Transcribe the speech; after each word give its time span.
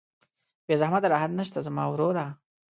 بې 0.65 0.75
زحمته 0.81 1.07
راحت 1.13 1.31
نسته 1.39 1.59
زما 1.67 1.83
وروره 1.87 2.25